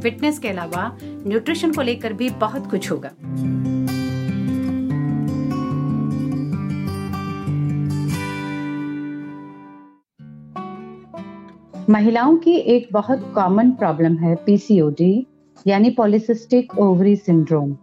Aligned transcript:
Fitness 0.00 0.38
के 0.38 0.48
अलावा 0.48 0.90
nutrition 1.02 1.72
को 1.72 1.82
लेकर 1.82 2.12
भी 2.12 2.30
बहुत 2.30 2.70
कुछ 2.70 2.90
होगा। 2.90 3.10
महिलाओं 11.90 12.36
की 12.36 12.52
एक 12.52 12.88
बहुत 12.92 13.32
कॉमन 13.34 13.70
प्रॉब्लम 13.70 14.16
है 14.16 14.34
पीसीओडी 14.36 15.26
यानी 15.66 15.90
पॉलिसिस्टिक 15.90 16.78
ओवरी 16.78 17.16
सिंड्रोम 17.16 17.76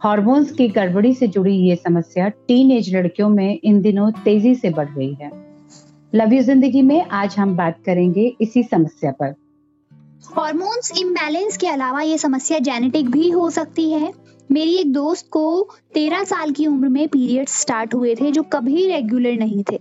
हार्मोन्स 0.00 0.50
की 0.52 0.68
गड़बड़ी 0.68 1.12
से 1.14 1.26
जुड़ी 1.26 1.54
ये 1.56 1.76
समस्या 1.76 2.28
टीन 2.28 2.72
लड़कियों 2.96 3.28
में 3.28 3.60
इन 3.64 3.80
दिनों 3.80 4.10
तेज़ी 4.24 4.54
से 4.54 4.70
बढ़ 4.70 4.88
रही 4.88 5.12
है। 5.14 5.30
लव 6.12 6.32
यू 6.32 6.42
ज़िंदगी 6.42 6.82
में 6.82 7.04
आज 7.10 7.36
हम 7.38 7.56
बात 7.56 7.78
करेंगे 7.86 8.26
इसी 8.40 8.62
समस्या 8.62 9.10
पर। 9.12 9.34
हार्मोन्स 10.24 10.90
इम्बैलेंस 10.98 11.56
के 11.56 11.66
अलावा 11.66 12.00
ये 12.00 12.18
समस्या 12.18 12.58
जेनेटिक 12.58 13.08
भी 13.10 13.30
हो 13.30 13.48
सकती 13.50 13.90
है। 13.90 14.12
मेरी 14.50 14.74
एक 14.74 14.92
दोस्त 14.92 15.26
को 15.30 15.68
तेरह 15.94 16.22
साल 16.24 16.50
की 16.50 16.66
उम्र 16.66 16.88
में 16.88 17.08
पीरियड 17.08 17.48
स्टार्ट 17.48 17.94
हुए 17.94 18.14
थे, 18.14 18.30
जो 18.30 18.42
कभी 18.42 18.86
रेगुलर 18.86 19.38
नहीं 19.38 19.62
थे। 19.72 19.78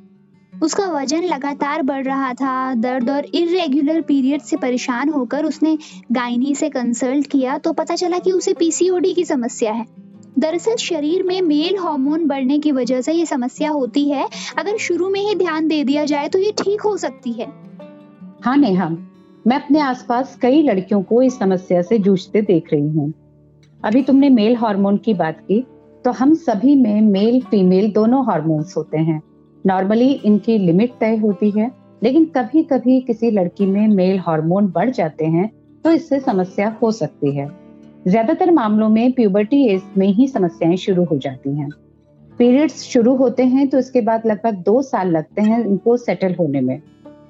उसका 0.54 0.86
वज़न 0.86 1.24
लगातार 1.24 1.82
बढ़ 1.82 2.04
रहा 2.06 2.34
था, 2.34 2.74
दर्द 2.76 3.10
और 3.10 3.26
इरेगुलर 3.26 4.02
पीरियड 4.02 4.42
से 4.42 4.58
परेशान 4.58 5.10
होकर 5.10 5.46
उसने 5.46 5.78
गायनी 6.12 6.56
से 6.56 6.70
कंसल्ट 6.70 7.28
किया 7.28 7.58
तो 7.58 7.74
पता 7.74 7.96
चला 7.96 8.20
कि 8.20 8.32
उसे 8.32 8.54
पीसीओडी 8.54 9.14
की 9.14 9.26
समस्या 9.26 9.74
है। 9.74 9.86
दरअसल 10.40 10.76
शरीर 10.76 11.24
में 11.24 11.42
मेल 11.42 11.78
हार्मोन 11.78 12.26
बढ़ने 12.28 12.60
की 12.60 12.72
वजह 12.72 13.02
से 13.02 13.14
ये 13.14 13.26
समस्या 13.26 13.70
होती 13.70 14.10
है। 14.10 14.28
अगर 14.58 14.78
शुरू 14.78 15.10
में 15.10 15.22
ही 15.22 15.36
ध्यान 15.36 15.68
दे 15.68 15.84
दिया 15.84 16.06
जाए 16.06 16.28
तो 16.28 16.40
ये 16.40 16.52
ठीक 16.64 16.82
हो 16.82 16.98
सकती 16.98 17.32
है। 17.32 17.52
हाँ 18.46 18.58
नेहा 18.58 18.90
मैं 19.46 19.56
अपने 19.56 19.80
आसपास 19.80 20.36
कई 20.42 20.62
लड़कियों 20.64 21.02
को 21.02 21.22
इस 21.22 21.38
समस्या 21.40 21.82
से 21.82 21.98
जूझते 21.98 22.42
देख 22.42 22.68
रही 22.74 22.88
हूँ। 22.88 23.14
अभी 23.80 24.02
तुमने 24.04 24.30
मेल 24.30 24.56
हार्मोन 24.56 24.98
की 24.98 25.14
बात 25.14 25.40
की 25.42 25.60
तो 26.06 26.12
हम 26.12 26.34
सभी 26.34 26.76
में 26.76 27.02
मेल, 27.02 27.40
फीमेल 27.42 27.92
दोनों 27.92 28.24
हार्मोन्स 28.26 28.76
होते 28.78 28.98
हैं। 28.98 29.22
नॉर्मली 29.66 30.12
इनकी 30.12 30.58
लिमिट 30.58 30.92
तय 31.00 31.16
होती 31.16 31.50
है, 31.52 31.70
लेकिन 32.04 32.26
कभी 32.26 32.64
कभी 32.64 33.00
किसी 33.02 33.32
लड़की 33.32 33.66
में 33.66 33.88
मेल 33.88 34.20
हार्मोन 34.20 34.68
बढ़ 34.68 34.90
जाते 34.90 35.26
हैं 35.28 35.50
तो 35.86 35.92
इससे 35.92 36.20
समस्या 36.20 36.70
हो 36.82 36.92
सकती 36.92 37.36
है। 37.36 37.48
ज़्यादातर 38.08 38.52
मामलों 38.52 38.90
में 38.90 39.12
प्यूबर्टी 39.12 39.64
एज 39.66 39.82
में 39.98 40.08
ही 40.08 40.28
समस्याएँ 40.28 40.78
शुरू 40.78 41.06
हो 41.06 41.18
जाती 41.18 41.58
हैं। 41.58 41.70
पीरियड्स 42.40 42.84
शुरू 42.84 43.16
होते 43.16 43.44
हैं 43.46 43.68
तो 43.70 43.80
इसके 43.80 44.02
बाद 44.02 44.28
लगभग 44.28 44.64
दो 44.64 44.82
साल 44.82 45.12
लगते 45.12 45.42
हैं 45.42 45.66
इनको 45.66 45.98
सेटल 45.98 46.36
होने 46.36 46.62
में। 46.62 46.82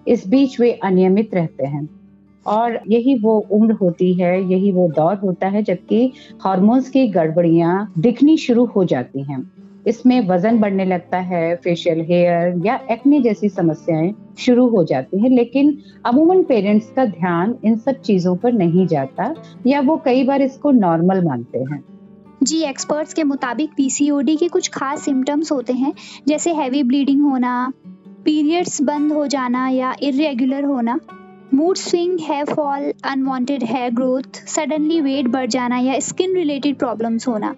इस 0.07 0.27
बीच 0.27 0.59
वे 0.59 0.71
अनियमित 0.83 1.33
रहते 1.33 1.65
हैं। 1.65 1.87
और 2.45 2.79
यही 2.87 3.15
वो 3.15 3.39
उम्र 3.51 3.73
होती 3.73 4.13
है, 4.13 4.51
यही 4.51 4.71
वो 4.71 4.87
दौर 4.87 5.15
होता 5.15 5.47
है, 5.47 5.63
जबकि 5.63 6.13
हार्मोन्स 6.41 6.89
की 6.89 7.07
गड़बड़ियाँ 7.07 7.93
दिखनी 7.97 8.37
शुरू 8.37 8.65
हो 8.65 8.85
जाती 8.85 9.23
हैं। 9.23 9.51
इसमें 9.87 10.27
वज़न 10.27 10.59
बढ़ने 10.59 10.85
लगता 10.85 11.17
है 11.17 11.55
फेशियल 11.55 12.01
हेयर 12.01 12.65
या 12.65 12.79
एक्ने 12.91 13.21
जैसी 13.21 13.49
समस्याएँ 13.49 14.13
शुरू 14.37 14.67
हो 14.67 14.83
जाती 14.83 15.19
हैं, 15.19 15.29
लेकिन 15.29 15.77
अमूमन 16.05 16.43
पेरेंट्स 16.43 16.91
का 16.95 17.05
ध्यान 17.05 17.57
इन 17.65 17.77
सब 17.77 17.91
चीज़ों 17.91 18.35
पर 18.35 18.53
नहीं 18.53 18.87
जाता, 18.87 19.35
या 19.67 19.81
वो 19.81 20.01
कई 20.05 20.23
बार 20.23 20.41
इसको 20.41 20.71
नॉर्मल 20.71 21.25
मानते 21.25 21.59
हैं। 21.59 21.83
जी 22.43 22.61
एक्सपर्ट्स 22.61 23.13
के 23.13 23.23
मुताबिक 23.23 23.69
पीसीओडी 23.77 24.35
के 24.35 24.47
कुछ 24.47 24.69
खास 24.69 25.01
सिम्टम्स 25.01 25.51
होते 25.51 25.73
हैं, 25.73 25.93
जैसे 26.27 26.53
हैवी 26.53 26.83
ब्लीडिंग 26.83 27.21
होना 27.21 27.73
पीरियड्स 28.25 28.81
बंद 28.81 29.11
हो 29.11 29.27
जाना 29.27 29.67
या 29.69 29.95
इरेगुलर 30.03 30.63
होना। 30.63 30.99
Mood 31.53 31.75
swing 31.75 32.19
hair 32.21 32.45
fall 32.45 32.91
unwanted 33.05 33.63
hair 33.63 33.89
growth 33.93 34.37
suddenly 34.47 34.99
weight 35.01 35.27
बढ़ 35.27 35.47
जाना 35.47 35.77
या 35.77 35.99
स्किन 35.99 36.35
रिलेटेड 36.35 36.77
प्रॉब्लम्स 36.77 37.27
होना। 37.27 37.55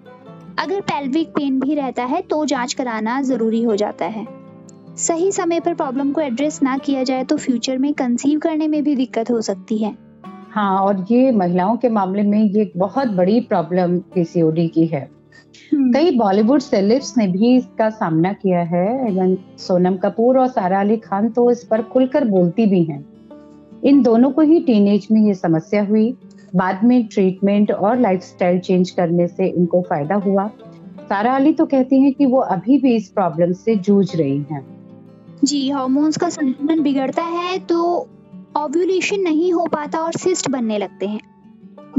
अगर 0.59 0.81
पेल्विक 0.81 1.29
पेन 1.29 1.59
भी 1.59 1.75
रहता 1.75 2.03
है 2.03 2.21
तो 2.21 2.45
जाँच 2.45 2.73
कराना 2.73 3.21
ज़रूरी 3.21 3.61
हो 3.63 3.75
जाता 3.75 4.05
है। 4.05 4.25
सही 4.97 5.31
समय 5.31 5.59
पर 5.59 5.73
प्रॉब्लम 5.73 6.11
को 6.11 6.21
एड्रेस 6.21 6.59
ना 6.63 6.77
किया 6.77 7.03
जाए 7.03 7.23
तो 7.23 7.37
फ्यूचर 7.37 7.77
में 7.77 7.93
कंसीव 7.93 8.39
करने 8.39 8.67
में 8.67 8.83
भी 8.83 8.95
दिक्कत 8.95 9.31
हो 9.31 9.41
सकती 9.41 9.77
है। 9.77 9.95
हाँ 10.51 10.79
और 10.79 11.05
ये 11.11 11.31
महिलाओं 11.31 11.77
के 11.77 11.89
मामले 11.89 12.23
में 12.23 12.39
ये 12.39 12.71
बहुत 12.77 13.07
बड़ी 13.07 13.39
प्रॉब्लम 13.39 13.97
पीसीओडी 14.15 14.67
की 14.67 14.85
है। 14.85 15.09
हम्म। 15.73 15.93
कई 15.93 16.17
बॉलीवुड 16.17 16.59
सेलिब्स 16.59 17.17
ने 17.17 17.27
भी 17.27 17.55
इसका 17.57 17.89
सामना 17.89 18.33
किया 18.33 18.61
है। 18.65 19.11
इवन 19.11 19.37
सोनम 19.57 19.95
कपूर 19.95 20.39
और 20.39 20.47
सारा 20.47 20.79
अली 20.79 20.97
खान 20.97 21.29
तो 21.29 21.51
इस 21.51 21.63
पर 21.63 21.81
खुलकर 21.83 22.25
बोलती 22.25 22.65
भी 22.65 22.83
हैं। 22.83 23.12
इन 23.83 24.01
दोनों 24.01 24.31
को 24.31 24.41
ही 24.41 24.59
टीनेज 24.59 25.07
में 25.11 25.21
ये 25.21 25.33
समस्या 25.33 25.83
हुई। 25.85 26.13
बाद 26.55 26.83
में 26.83 27.05
ट्रीटमेंट 27.07 27.71
और 27.71 27.99
लाइफस्टाइल 27.99 28.59
चेंज 28.59 28.89
करने 28.89 29.27
से 29.27 29.47
इनको 29.47 29.81
फ़ायदा 29.81 30.15
हुआ। 30.15 30.47
सारा 31.09 31.35
अली 31.35 31.51
तो 31.53 31.65
कहती 31.65 32.01
हैं 32.01 32.13
कि 32.13 32.25
वो 32.25 32.39
अभी 32.39 32.77
भी 32.77 32.95
इस 32.95 33.09
प्रॉब्लम 33.09 33.51
से 33.53 33.75
जूझ 33.77 34.15
रही 34.15 34.37
हैं। 34.51 34.65
जी 35.43 35.69
हार्मोन्स 35.69 36.17
का 36.17 36.29
संतुलन 36.29 36.81
बिगड़ता 36.83 37.23
है 37.23 37.57
तो 37.59 37.83
ओव्यूलेशन 38.57 39.21
नहीं 39.21 39.51
हो 39.53 39.65
पाता 39.65 39.99
और 39.99 40.13
सिस्ट 40.13 40.49
बनने 40.49 40.77
लगते 40.77 41.07
हैं। 41.07 41.19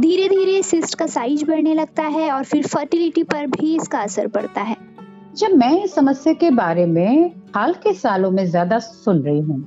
धीरे 0.00 0.28
धीरे 0.28 0.62
सिस्ट 0.62 0.94
का 0.94 1.06
साइज़ 1.06 1.44
बढ़ने 1.44 1.74
लगता 1.74 2.02
है 2.02 2.30
और 2.30 2.44
फिर 2.44 2.66
फर्टिलिटी 2.66 3.22
पर 3.22 3.46
भी 3.46 3.74
इसका 3.76 3.98
असर 3.98 4.28
पड़ता 4.28 4.60
है। 4.60 4.76
जब 5.36 5.56
मैं 5.56 5.84
इस 5.84 5.94
समस्या 5.94 6.32
के 6.32 6.50
बारे 6.52 6.86
में 6.86 7.30
हाल 7.56 7.72
के 7.74 7.92
सालों 7.94 8.30
में 8.30 8.44
ज़्यादा 8.46 8.78
सुन 8.78 9.22
रही 9.22 9.40
हूँ 9.40 9.62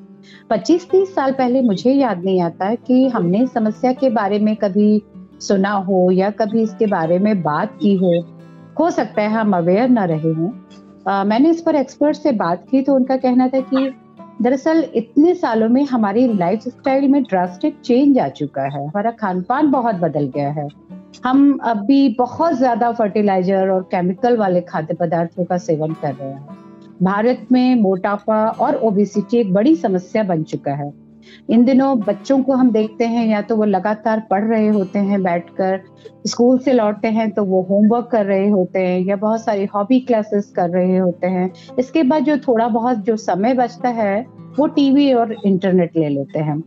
25-30 0.49 1.13
साल 1.15 1.31
पहले 1.31 1.61
मुझे 1.61 1.93
याद 1.93 2.23
नहीं 2.23 2.41
आता 2.41 2.73
कि 2.77 3.07
हमने 3.07 3.45
समस्या 3.47 3.91
के 3.93 4.09
बारे 4.09 4.39
में 4.39 4.55
कभी 4.55 5.01
सुना 5.41 5.71
हो 5.81 6.09
या 6.11 6.29
कभी 6.31 6.61
इसके 6.61 6.85
बारे 6.87 7.19
में 7.19 7.41
बात 7.43 7.77
की 7.81 7.93
हो। 7.95 8.13
हो 8.79 8.89
सकता 8.91 9.21
है 9.21 9.29
हम 9.29 9.55
अवेयर 9.57 9.89
ना 9.89 10.05
रहे 10.05 10.33
हों। 10.33 11.23
मैंने 11.23 11.49
इस 11.49 11.61
पर 11.61 11.75
एक्सपर्ट 11.75 12.17
से 12.17 12.31
बात 12.33 12.65
की 12.71 12.81
तो 12.81 12.95
उनका 12.95 13.17
कहना 13.17 13.47
था 13.47 13.59
कि 13.63 13.89
दरअसल 14.41 14.83
इतने 14.95 15.33
सालों 15.35 15.69
में 15.69 15.83
हमारी 15.85 16.27
लाइफ 16.33 16.61
स्टाइल 16.61 17.07
में 17.07 17.21
ड्रास्टिक 17.23 17.79
चेंज 17.81 18.19
आ 18.19 18.27
चुका 18.29 18.63
है। 18.63 18.85
हमारा 18.85 19.11
खान 19.11 19.41
पान 19.41 19.71
बहुत 19.71 19.95
बदल 19.95 20.31
गया 20.35 20.49
है। 20.51 20.67
हम 21.25 21.57
अभी 21.63 22.07
बहुत 22.09 22.53
ज़्यादा 22.53 22.91
फर्टिलाइज़र 22.91 23.69
और 23.69 23.81
केमिकल 23.91 24.37
वाले 24.37 24.61
खाद्य 24.61 24.93
पदार्थों 24.93 25.45
का 25.45 25.57
सेवन 25.57 25.93
कर 25.93 26.13
रहे 26.13 26.29
हैं। 26.29 26.65
भारत 27.03 27.47
में 27.51 27.75
मोटापा 27.75 28.47
और 28.49 28.75
ओबिसिटी 28.75 29.37
एक 29.37 29.53
बड़ी 29.53 29.75
समस्या 29.75 30.23
बन 30.23 30.43
चुका 30.43 30.71
है। 30.71 30.91
इन 31.49 31.63
दिनों 31.65 31.99
बच्चों 31.99 32.41
को 32.43 32.53
हम 32.53 32.71
देखते 32.71 33.05
हैं, 33.05 33.25
या 33.27 33.41
तो 33.41 33.55
वो 33.55 33.65
लगातार 33.65 34.27
पढ़ 34.31 34.43
रहे 34.43 34.67
होते 34.67 34.99
हैं 34.99 35.21
बैठकर, 35.23 35.81
स्कूल 36.27 36.57
से 36.59 36.73
लौटते 36.73 37.07
हैं 37.07 37.29
तो 37.31 37.43
वो 37.43 37.61
होमवर्क 37.61 38.09
कर 38.11 38.25
रहे 38.25 38.47
होते 38.49 38.79
हैं, 38.79 38.99
या 39.05 39.15
बहुत 39.15 39.43
सारी 39.43 39.65
हॉबी 39.65 39.99
क्लासेस 39.99 40.51
कर 40.55 40.69
रहे 40.69 40.97
होते 40.97 41.27
हैं। 41.27 41.51
इसके 41.79 42.03
बाद 42.03 42.23
जो 42.23 42.37
थोड़ा 42.37 42.67
बहुत 42.67 42.97
जो 42.97 43.15
समय 43.17 43.53
बचता 43.53 43.89
है, 43.89 44.25
वो 44.59 44.67
टीवी 44.67 45.13
और 45.13 45.35
इंटरनेट 45.45 45.97
ले 45.97 46.09
लेते 46.09 46.39
हैं। 46.39 46.59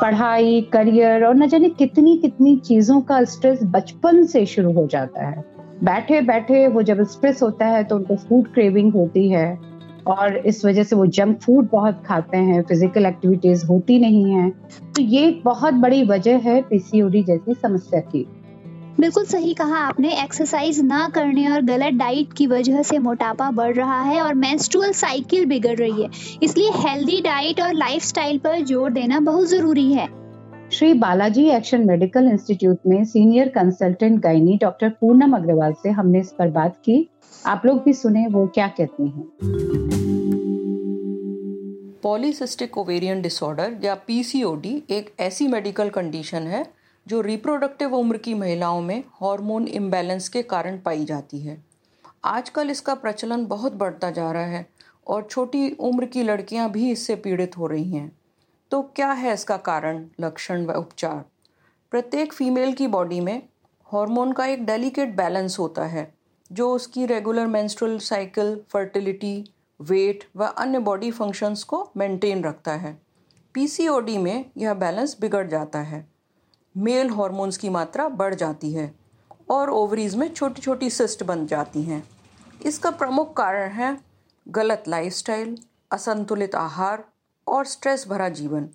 पढ़ाई 0.00 0.60
करियर 0.72 1.24
और 1.24 1.34
न 1.34 1.46
जाने 1.46 1.68
कितनी 1.68 2.16
कितनी 2.18 2.56
चीज़ों 2.56 3.00
का 3.00 3.24
स्ट्रेस 3.24 3.60
बचपन 3.62 4.24
से 4.24 4.46
शुरू 4.46 4.72
हो 4.72 4.86
जाता 4.86 5.26
है। 5.26 5.51
बैठे 5.82 6.20
बैठे 6.20 6.66
वो 6.68 6.82
जब 6.82 7.02
स्ट्रेस 7.02 7.42
होता 7.42 7.66
है 7.66 7.84
तो 7.84 7.96
उनको 7.96 8.16
फ़ूड 8.16 8.52
क्रेविंग 8.54 8.92
होती 8.92 9.28
है 9.28 9.58
और 10.06 10.36
इस 10.36 10.64
वजह 10.64 10.82
से 10.82 10.96
वो 10.96 11.06
जंक 11.06 11.40
फ़ूड 11.40 11.68
बहुत 11.72 12.02
खाते 12.06 12.36
हैं 12.36 12.62
फ़िज़िकल 12.62 13.06
एक्टिविटीज़ 13.06 13.66
होती 13.66 13.98
नहीं 13.98 14.30
है। 14.32 14.48
तो 14.94 15.02
ये 15.02 15.30
बहुत 15.44 15.74
बड़ी 15.74 16.02
वजह 16.02 16.38
है 16.38 16.60
पीसीओडी 16.62 17.22
जैसी 17.22 17.54
समस्या 17.54 18.00
की। 18.00 18.24
बिल्कुल 19.00 19.24
सही 19.24 19.52
कहा 19.54 19.78
आपने। 19.78 20.12
एक्सरसाइज 20.22 20.80
ना 20.80 21.08
करने 21.08 21.48
और 21.48 21.62
गलत 21.62 21.94
डाइट 21.94 22.32
की 22.32 22.46
वजह 22.46 22.82
से 22.82 22.98
मोटापा 22.98 23.50
बढ़ 23.50 23.74
रहा 23.74 24.00
है 24.02 24.22
और 24.22 24.34
मेंस्ट्रुअल 24.34 24.92
साइकिल 24.92 25.46
बिगड़ 25.46 25.76
रही 25.76 26.02
है। 26.02 26.10
इसलिए 26.42 26.70
हेल्दी 26.78 27.20
डाइट 27.20 27.60
और 27.60 27.74
लाइफस्टाइल 27.74 28.38
पर 28.38 28.60
ज़ोर 28.64 28.90
देना 28.90 29.20
बहुत 29.20 29.48
ज़रूरी 29.48 29.92
है। 29.92 30.08
Shri 30.72 30.92
Balaji 30.94 31.44
action 31.50 31.84
medical 31.86 32.28
institute 32.28 32.78
में 32.86 33.04
senior 33.04 33.48
consultant 33.48 34.18
gynae 34.20 34.56
doctor 34.60 34.88
Poonam 34.90 35.36
Agarwal 35.36 35.72
से 35.72 35.90
हमने 35.90 36.20
इस 36.20 36.30
पर 36.38 36.48
बात 36.50 36.76
की। 36.76 37.08
आप 37.46 37.62
लोग 37.66 37.82
भी 37.82 37.92
सुने, 37.92 38.26
वो 38.26 38.46
क्या 38.46 38.68
कहती 38.68 39.08
हैं? 39.08 39.24
पॉलीसिस्टिक 42.02 42.78
ओवेरियन 42.78 43.20
डिसऑर्डर 43.22 43.76
या 43.84 43.94
पीसीओडी 44.06 44.82
एक 44.90 45.12
ऐसी 45.20 45.48
मेडिकल 45.48 45.88
कंडीशन 45.88 46.46
है 46.46 46.64
जो 47.06 47.20
रिप्रोडक्टिव 47.20 47.94
उम्र 47.94 48.16
की 48.16 48.34
महिलाओं 48.34 48.80
में 48.80 48.98
हार्मोन 49.22 49.66
इम्बैलेंस 49.66 50.28
के 50.28 50.42
कारण 50.42 50.78
पाई 50.78 51.04
जाती 51.04 51.40
है। 51.40 51.58
आजकल 52.24 52.70
इसका 52.70 52.94
प्रचलन 52.94 53.46
बहुत 53.46 53.76
बढ़ता 53.76 54.10
जा 54.10 54.32
रहा 54.32 54.46
है 54.46 54.66
और 55.06 55.28
छोटी 55.30 55.70
उम्र 55.80 56.06
की 56.06 56.22
लड़कियाँ 56.22 56.70
भी 56.70 56.90
इससे 56.90 57.16
पीड़ित 57.16 57.58
हो 57.58 57.66
रही 57.66 57.90
हैं। 57.90 58.10
तो 58.72 58.82
क्या 58.82 59.12
है 59.12 59.32
इसका 59.34 59.56
कारण? 59.56 60.06
लक्षण 60.20 60.66
व 60.66 60.72
उपचार। 60.72 61.24
प्रत्येक 61.90 62.32
फीमेल 62.32 62.72
की 62.72 62.86
बॉडी 62.86 63.20
में 63.20 63.42
हार्मोन 63.92 64.32
का 64.32 64.46
एक 64.46 64.66
डेलिकेट 64.66 65.16
बैलेंस 65.16 65.58
होता 65.58 65.84
है, 65.84 66.14
जो 66.52 66.74
उसकी 66.74 67.06
regular 67.06 67.46
menstrual 67.46 67.98
cycle, 67.98 68.60
fertility, 68.70 69.52
weight 69.80 70.24
व 70.36 70.44
अन्य 70.44 70.78
बॉडी 70.78 71.10
फ़ंक्शंस 71.10 71.62
को 71.62 71.90
मेंटेन 71.96 72.44
रखता 72.44 72.72
है। 72.72 73.02
पीसीओडी 73.54 74.18
में 74.18 74.44
यह 74.56 74.74
बैलेंस 74.74 75.16
बिगड़ 75.20 75.46
जाता 75.46 75.78
है। 75.78 76.08
मेल 76.76 77.10
हॉर्मोन्स 77.10 77.56
की 77.56 77.68
मात्रा 77.68 78.08
बढ़ 78.08 78.34
जाती 78.34 78.72
है 78.72 78.94
और 79.50 79.70
ओवरीज 79.70 80.16
में 80.16 80.34
छोटी 80.34 80.62
छोटी 80.62 80.90
सिस्ट 80.90 81.22
बन 81.22 81.46
जाती 81.46 81.82
हैं। 81.82 82.08
इसका 82.64 82.90
प्रमुख 82.90 83.36
कारण 83.36 83.70
है 83.70 83.98
गलत 84.48 84.84
लाइफस्टाइल, 84.88 85.58
असंतुलित 85.92 86.54
आहार 86.54 87.11
और 87.46 87.64
स्ट्रेस 87.64 88.06
भरा 88.08 88.28
जीवन। 88.28 88.68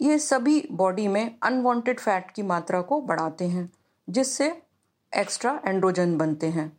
ये 0.00 0.18
सभी 0.18 0.68
बॉडी 0.72 1.08
में 1.08 1.36
अनवांटेड 1.42 2.00
फैट 2.00 2.30
की 2.30 2.42
मात्रा 2.42 2.80
को 2.80 3.00
बढ़ाते 3.00 3.44
हैं, 3.44 3.70
जिससे 4.08 4.62
एक्स्ट्रा 5.12 5.60
एंड्रोजन 5.66 6.16
बनते 6.16 6.46
हैं। 6.46 6.72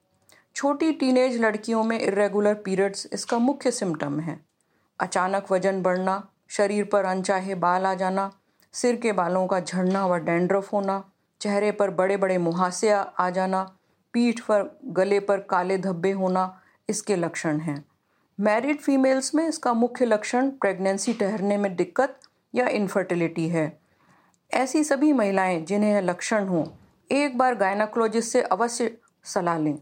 छोटी 0.55 0.91
टीनेज 0.91 1.41
लड़कियों 1.41 1.83
में 1.83 1.99
इरेगुलर 1.99 2.53
पीरियड्स 2.53 3.07
इसका 3.13 3.37
मुख्य 3.37 3.71
सिम्टम 3.71 4.19
है। 4.19 4.39
अचानक 4.99 5.51
वज़न 5.51 5.81
बढ़ना, 5.81 6.27
शरीर 6.49 6.85
पर 6.85 7.05
अनचाहे 7.05 7.55
बाल 7.55 7.85
आ 7.85 7.93
जाना, 7.93 8.31
सिर 8.73 8.95
के 8.95 9.11
बालों 9.11 9.47
का 9.47 9.59
झड़ना 9.59 10.05
व 10.07 10.15
डेंड्रफ 10.15 10.73
होना, 10.73 11.03
चेहरे 11.41 11.71
पर 11.71 11.89
बड़े 11.89 12.17
बड़े 12.17 12.37
मुहासे 12.37 12.89
आ 12.89 13.29
जाना, 13.29 13.63
पीठ 14.13 14.39
पर, 14.39 14.79
गले 14.85 15.19
पर 15.19 15.39
काले 15.39 15.77
धब्बे 15.77 16.11
होना, 16.11 16.61
इसके 16.89 17.15
लक्षण 17.15 17.59
हैं। 17.59 17.88
मैरिड 18.39 18.79
फीमेल्स 18.79 19.35
में 19.35 19.47
इसका 19.47 19.73
मुख्य 19.73 20.05
लक्षण 20.05 20.49
प्रेगनेंसी 20.49 21.13
ठहरने 21.13 21.57
में 21.57 21.75
दिक्कत 21.75 22.19
या 22.55 22.67
इनफर्टिलिटी 22.67 23.47
है। 23.49 23.81
ऐसी 24.51 24.83
सभी 24.83 25.13
महिलाएँ 25.13 25.59
जिन्हें 25.61 25.91
यह 25.91 25.99
लक्षण 25.99 26.45
हो, 26.45 26.73
एक 27.11 27.37
बार 27.37 27.55
गायनाकोलॉजिस्ट 27.55 28.31
से 28.31 28.41
अवश्य 28.41 28.97
सलाह 29.23 29.57
लें। 29.57 29.77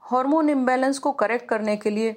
हार्मोन 0.00 0.50
इम्बैलेंस 0.50 0.98
को 0.98 1.12
करेक्ट 1.12 1.48
करने 1.48 1.76
के 1.76 1.90
लिए 1.90 2.16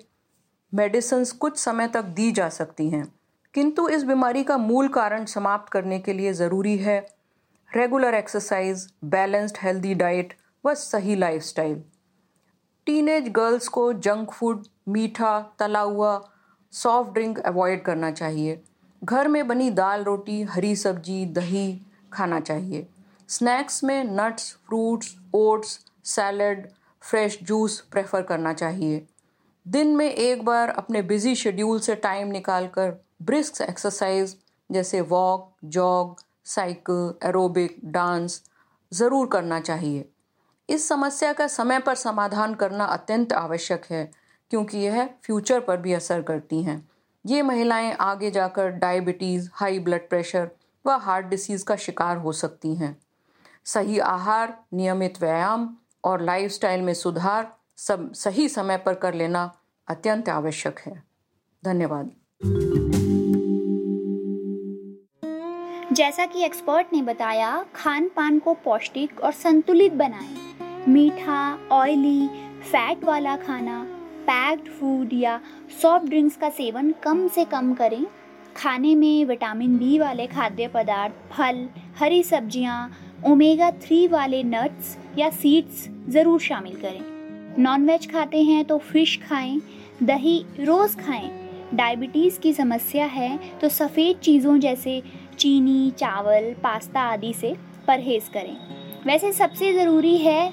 मेडिसिन 0.73 1.25
कुछ 1.25 1.57
समय 1.57 1.87
तक 1.87 2.03
दी 2.03 2.31
जा 2.31 2.49
सकती 2.49 2.89
हैं। 2.89 3.05
किंतु 3.53 3.89
इस 3.89 4.03
बीमारी 4.03 4.43
का 4.43 4.57
मूल 4.57 4.87
कारण 4.87 5.25
समाप्त 5.25 5.71
करने 5.71 5.99
के 5.99 6.13
लिए 6.13 6.33
ज़रूरी 6.33 6.77
है 6.77 6.99
regular 7.75 8.13
exercise 8.13 8.87
balanced 9.03 9.57
healthy 9.61 9.93
diet 9.93 10.33
व 10.65 10.73
सही 10.73 11.15
लाइफस्टाइल 11.15 11.83
टीनेज 12.85 13.27
गर्ल्स 13.29 13.67
को 13.67 13.91
जंक 13.93 14.31
फ़ूड, 14.31 14.63
मीठा, 14.87 15.39
तला 15.59 15.79
हुआ, 15.79 16.29
सॉफ्ट 16.73 17.11
ड्रिंक 17.13 17.39
अवॉइड 17.39 17.83
करना 17.83 18.11
चाहिए। 18.11 18.61
घर 19.03 19.27
में 19.27 19.47
बनी 19.47 19.69
दाल 19.69 20.03
रोटी, 20.03 20.41
हरी 20.43 20.75
सब्ज़ी, 20.75 21.25
दही 21.25 21.81
खाना 22.13 22.39
चाहिए। 22.39 22.87
स्नैक्स 23.29 23.83
में 23.83 24.03
nuts, 24.03 24.53
fruits, 24.67 25.15
oats, 25.35 25.79
salad, 26.05 26.67
fresh 27.01 27.39
juice 27.43 27.79
prefer 27.81 28.21
करना 28.21 28.53
चाहिए। 28.53 29.05
दिन 29.65 29.95
में 29.95 30.09
एक 30.11 30.45
बार 30.45 30.69
अपने 30.69 31.01
बिज़ी 31.01 31.35
शेड्यूल 31.35 31.79
से 31.79 31.95
टाइम 31.95 32.27
निकाल 32.27 32.67
कर 32.67 32.93
ब्रिस्क 33.21 33.61
एक्सरसाइज, 33.61 34.35
जैसे 34.69 35.01
walk, 35.01 35.51
jog, 35.65 36.15
cycle, 36.45 37.13
aerobic, 37.23 37.79
dance 37.85 38.41
ज़रूर 38.91 39.27
करना 39.27 39.59
चाहिए। 39.59 40.05
इस 40.69 40.87
समस्या 40.87 41.33
का 41.33 41.47
समय 41.47 41.79
पर 41.79 41.95
समाधान 41.95 42.55
करना 42.55 42.85
अत्यंत 42.85 43.33
आवश्यक 43.33 43.85
है, 43.91 44.11
क्योंकि 44.49 44.77
यह 44.77 45.09
फ्यूचर 45.23 45.59
पर 45.59 45.77
भी 45.77 45.93
असर 45.93 46.21
करती 46.21 46.63
हैं। 46.63 46.89
ये 47.25 47.41
महिलाएँ 47.41 47.93
आगे 47.93 48.31
जाकर 48.31 48.69
डायबिटीज़, 48.69 49.49
हाई 49.53 49.79
ब्लड 49.79 50.09
प्रेशर 50.09 50.49
व 50.85 50.91
हार्ट 50.91 51.25
डिसीज़ 51.25 51.65
का 51.65 51.75
शिकार 51.75 52.17
हो 52.17 52.31
सकती 52.31 52.75
हैं। 52.75 52.97
सही 53.65 53.99
आहार, 53.99 54.63
नियमित 54.73 55.21
व्यायाम 55.21 55.75
और 56.03 56.21
लाइफस्टाइल 56.21 56.81
में 56.81 56.93
सुधार 56.93 57.55
सब 57.77 58.13
सही 58.13 58.49
समय 58.49 58.77
पर 58.77 58.93
कर 58.93 59.13
लेना 59.13 59.55
अत्यंत 59.87 60.29
आवश्यक 60.29 60.79
है। 60.79 61.03
धन्यवाद। 61.65 62.11
जैसा 66.01 66.25
कि 66.25 66.43
एक्सपर्ट 66.43 66.87
ने 66.93 67.01
बताया 67.01 67.49
खान 67.75 68.07
पान 68.15 68.37
को 68.39 68.53
पौष्टिक 68.63 69.19
और 69.19 69.31
संतुलित 69.31 69.93
बनाएँ। 69.93 70.85
मीठा 70.87 71.41
ऑयली 71.71 72.27
फैट 72.61 73.03
वाला 73.03 73.35
खाना 73.37 73.77
पैक्ड 74.27 74.69
फ़ूड 74.69 75.09
या 75.13 75.39
सॉफ्ट 75.81 76.07
ड्रिंक्स 76.07 76.37
का 76.37 76.49
सेवन 76.49 76.91
कम 77.03 77.27
से 77.27 77.45
कम 77.45 77.73
करें। 77.73 78.05
खाने 78.55 78.95
में 78.95 79.25
विटामिन 79.25 79.77
बी 79.77 79.99
वाले 79.99 80.25
खाद्य 80.27 80.67
पदार्थ, 80.67 81.13
फल, 81.33 81.67
हरी 81.99 82.23
सब्ज़ियाँ 82.23 82.91
ओमेगा 83.27 83.69
थ्री 83.83 84.05
वाले 84.07 84.41
नट्स 84.45 84.97
या 85.17 85.29
सीड्स 85.31 85.87
ज़रूर 86.09 86.39
शामिल 86.39 86.81
करें। 86.81 87.61
नॉन 87.63 87.85
वेज 87.85 88.11
खाते 88.11 88.41
हैं 88.43 88.63
तो 88.65 88.77
फ़िश 88.79 89.17
खाएँ, 89.27 89.61
दही 90.03 90.37
रोज़ 90.59 90.97
खाएँ। 90.97 91.29
डायबिटीज़ 91.73 92.39
की 92.39 92.51
समस्या 92.53 93.05
है 93.05 93.37
तो 93.59 93.67
सफ़ेद 93.69 94.17
चीज़ों 94.17 94.57
जैसे 94.59 95.01
चीनी, 95.33 95.91
चावल, 95.91 96.53
पास्ता 96.63 97.01
आदि 97.11 97.33
से 97.33 97.55
परहेज़ 97.87 98.29
करें। 98.33 98.55
वैसे 99.05 99.31
सबसे 99.33 99.73
ज़रूरी 99.73 100.17
है 100.17 100.51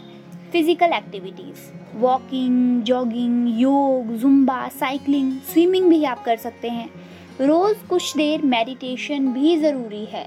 फ़िज़िकल 0.53 0.93
एक्टिविटीज़ 0.95 1.99
वॉकिंग 1.99 2.83
जॉगिंग 2.83 3.61
योग 3.61 4.15
जुम्बा 4.17 4.67
साइकिलिंग 4.71 5.33
स्विमिंग 5.45 5.89
भी 5.91 6.03
आप 6.05 6.23
कर 6.25 6.37
सकते 6.39 6.69
हैं। 6.69 6.89
रोज़ 7.41 7.87
कुछ 7.89 8.17
देर 8.17 8.43
मेडिटेशन 8.47 9.29
भी 9.33 9.57
ज़रूरी 9.59 10.05
है। 10.05 10.27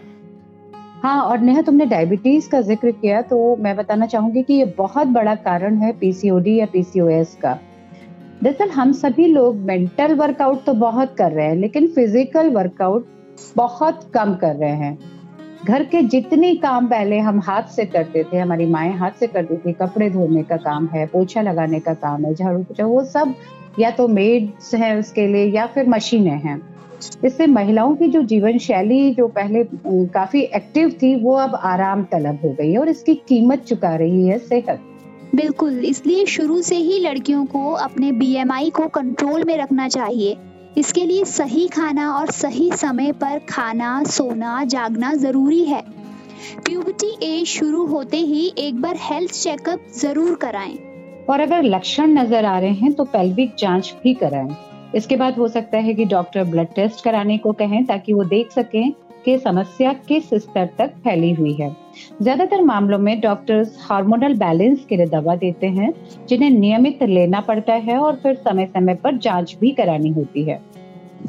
हाँ 1.03 1.21
और 1.21 1.39
नेहा, 1.39 1.61
तुमने 1.61 1.85
डायबिटीज़ 1.85 2.49
का 2.49 2.61
ज़िक्र 2.61 2.91
किया 2.91 3.21
तो 3.23 3.55
मैं 3.57 3.75
बताना 3.75 4.05
चाहूँगी 4.05 4.43
कि 4.43 4.53
ये 4.53 4.65
बहुत 4.77 5.07
बड़ा 5.09 5.35
कारण 5.37 5.77
है 5.77 5.91
पीसीओडी 5.93 6.55
या 6.59 6.65
पीसीओएस 6.65 7.35
का। 7.41 7.57
दरअसल 8.43 8.69
हम 8.69 8.91
सभी 8.93 9.25
लोग 9.27 9.55
मेंटल 9.61 10.13
वर्कआउट 10.15 10.63
तो 10.65 10.73
बहुत 10.75 11.15
कर 11.17 11.31
रहे 11.31 11.45
हैं, 11.45 11.55
लेकिन 11.55 11.87
फ़िज़िकल 11.87 12.49
वर्कआउट 12.49 13.07
बहुत 13.57 14.11
कम 14.13 14.35
कर 14.35 14.55
रहे 14.55 14.69
हैं। 14.69 14.97
घर 15.65 15.83
के 15.83 16.01
जितने 16.01 16.55
काम 16.55 16.87
पहले 16.87 17.19
हम 17.19 17.39
हाथ 17.39 17.63
से 17.63 17.85
करते 17.85 18.23
थे, 18.23 18.37
हमारी 18.37 18.65
माएँ 18.65 18.93
हाथ 18.93 19.11
से 19.11 19.27
करती 19.27 19.57
थी, 19.57 19.73
कपड़े 19.73 20.09
धोने 20.09 20.43
का 20.43 20.57
काम 20.57 20.87
है, 20.87 21.05
पोछा 21.05 21.41
लगाने 21.41 21.79
का 21.79 21.93
काम 21.93 22.25
है, 22.25 22.33
झाड़ू 22.33 22.63
पोछा, 22.63 22.85
वो 22.85 23.03
सब 23.03 23.33
या 23.79 23.91
तो 23.91 24.07
मेड्स 24.07 24.75
हैं 24.75 24.95
उसके 24.99 25.27
लिए 25.27 25.45
या 25.45 25.65
फिर 25.65 25.89
मशीनें 25.89 26.39
हैं। 26.39 26.61
इससे 27.25 27.47
महिलाओं 27.47 27.95
की 27.95 28.07
जो 28.07 28.21
जीवन 28.21 28.57
शैली 28.57 29.13
जो 29.15 29.27
पहले 29.27 29.63
काफ़ी 29.87 30.41
एक्टिव 30.41 30.89
थी, 31.03 31.15
वो 31.15 31.35
अब 31.35 31.55
आराम 31.55 32.03
तलब 32.03 32.39
हो 32.43 32.49
गई 32.49 32.71
है 32.71 32.79
और 32.79 32.89
इसकी 32.89 33.15
कीमत 33.15 33.59
चुका 33.59 33.95
रही 33.95 34.27
है 34.27 34.37
सेहत। 34.37 34.81
बिल्कुल, 35.35 35.79
इसलिए 35.79 36.25
शुरू 36.25 36.61
से 36.61 36.75
ही 36.75 36.99
लड़कियों 36.99 37.45
को 37.45 37.71
अपने 37.71 38.11
बीएमआई 38.11 38.69
को 38.69 38.87
कंट्रोल 38.87 39.43
में 39.43 39.57
रखना 39.57 39.87
चाहिए। 39.87 40.37
इसके 40.77 41.05
लिए 41.05 41.23
सही 41.25 41.67
खाना 41.67 42.11
और 42.11 42.31
सही 42.31 42.71
समय 42.71 43.11
पर 43.11 43.39
खाना, 43.49 44.03
सोना, 44.03 44.63
जागना 44.65 45.13
ज़रूरी 45.13 45.63
है। 45.63 45.81
प्यूबर्टी 46.65 47.07
एज 47.23 47.45
शुरू 47.47 47.85
होते 47.85 48.17
ही 48.17 48.53
एक 48.57 48.81
बार 48.81 48.97
हेल्थ 49.01 49.31
चेकअप 49.33 49.85
ज़रूर 49.97 50.35
कराएँ। 50.35 50.77
और 51.29 51.39
अगर 51.39 51.63
लक्षण 51.63 52.17
नज़र 52.19 52.45
आ 52.45 52.57
रहे 52.59 52.73
हैं 52.73 52.93
तो 52.93 53.03
पेल्विक 53.03 53.55
जाँच 53.59 53.93
भी 54.03 54.13
कराएँ। 54.13 54.55
इसके 54.95 55.15
बाद 55.15 55.37
हो 55.37 55.47
सकता 55.47 55.77
है 55.77 55.93
कि 55.93 56.05
डॉक्टर 56.05 56.43
ब्लड 56.43 56.73
टेस्ट 56.75 57.03
कराने 57.03 57.37
को 57.37 57.51
कहें, 57.53 57.85
ताकि 57.85 58.13
वो 58.13 58.23
देख 58.23 58.51
सकें 58.51 58.91
कि 59.25 59.37
समस्या 59.37 59.93
किस 60.07 60.29
स्तर 60.33 60.69
तक 60.77 60.93
फैली 61.03 61.31
हुई 61.31 61.53
है? 61.53 61.75
ज़्यादातर 62.21 62.61
मामलों 62.61 62.97
में 62.99 63.19
डॉक्टर्स 63.21 63.77
हार्मोनल 63.81 64.33
बैलेंस 64.33 64.85
के 64.89 64.97
लिए 64.97 65.05
दवा 65.05 65.35
देते 65.35 65.67
हैं, 65.67 65.93
जिन्हें 66.29 66.49
नियमित 66.49 67.03
लेना 67.03 67.41
पड़ता 67.41 67.73
है 67.73 67.97
और 67.97 68.15
फिर 68.15 68.35
समय 68.35 68.65
समय 68.65 68.95
पर 68.95 69.17
जाँच 69.17 69.57
भी 69.61 69.71
करानी 69.71 70.09
होती 70.09 70.43
है। 70.43 70.61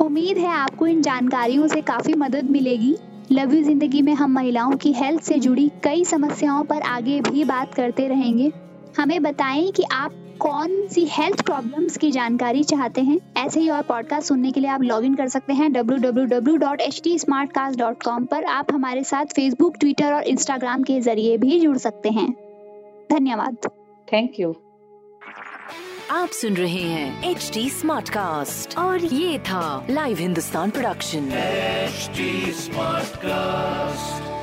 उम्मीद 0.00 0.38
है 0.38 0.52
आपको 0.52 0.86
इन 0.86 1.02
जानकारियों 1.02 1.66
से 1.68 1.80
काफ़ी 1.80 2.14
मदद 2.14 2.50
मिलेगी। 2.50 2.96
लव 3.32 3.54
यू 3.54 3.62
ज़िंदगी 3.62 4.02
में 4.02 4.12
हम 4.14 4.32
महिलाओं 4.32 4.76
की 4.76 4.92
हेल्थ 4.92 5.22
से 5.22 5.38
जुड़ी 5.38 5.70
कई 5.84 6.04
समस्याओं 6.04 6.64
पर 6.64 6.82
आगे 6.82 7.20
भी 7.20 7.44
बात 7.44 7.74
करते 7.74 8.08
रहेंगे। 8.08 8.50
हमें 8.98 9.22
बताएँ 9.22 9.70
कि 9.70 9.82
आप 9.92 10.12
कौन 10.42 10.88
सी 10.88 11.04
हेल्थ 11.04 11.42
प्रॉब्लम्स 11.42 11.96
की 11.96 12.10
जानकारी 12.10 12.64
चाहते 12.64 13.00
हैं? 13.00 13.18
ऐसे 13.36 13.60
ही 13.60 13.68
और 13.68 13.82
पॉडकास्ट 13.82 14.28
सुनने 14.28 14.50
के 14.50 14.60
लिए 14.60 14.70
आप 14.70 14.82
लॉग 14.82 15.04
इन 15.04 15.14
कर 15.14 15.28
सकते 15.28 15.52
हैं 15.52 15.70
www.htsmartcast.com 15.70 18.26
पर। 18.26 18.44
आप 18.44 18.66
हमारे 18.72 19.04
साथ 19.04 19.24
फेसबुक 19.24 19.76
ट्विटर 19.76 20.14
और 20.14 20.22
इंस्टाग्राम 20.22 20.82
के 20.82 21.00
ज़रिए 21.00 21.38
भी 21.38 21.60
जुड़ 21.60 21.78
सकते 21.78 22.08
हैं। 22.08 22.34
धन्यवाद। 23.12 23.56
थैंक 24.12 24.40
यू 24.40 24.56
आप 26.10 26.28
सुन 26.28 26.54
रहे 26.54 26.74
हैं 26.74 27.30
एच 27.30 27.50
डी 27.54 27.70
स्मार्ट 27.70 28.08
कास्ट 28.08 28.78
और 28.78 29.04
ये 29.04 29.38
था 29.38 29.86
live 29.90 30.18
Hindustan 30.18 30.70
production 30.70 31.30
smart 32.48 33.16
cast 33.16 34.41